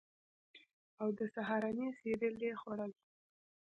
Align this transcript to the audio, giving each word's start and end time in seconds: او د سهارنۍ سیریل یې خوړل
او 1.01 1.07
د 1.17 1.19
سهارنۍ 1.33 1.89
سیریل 1.99 2.35
یې 2.47 2.51
خوړل 2.61 2.91